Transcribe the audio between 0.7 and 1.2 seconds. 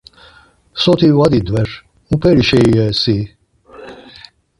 Soti